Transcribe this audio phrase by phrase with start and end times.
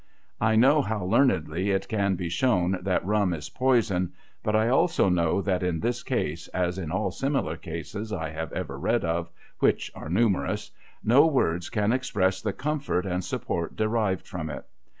[0.39, 5.09] I know how learnedly it can be shown that rum is poison, l)ut I also
[5.09, 9.05] know that in this case, as in all similar cases I have ever rt ad
[9.05, 9.29] of—
[9.59, 10.71] which are numerous—
[11.13, 14.65] no words can express the comfort and support derived from it.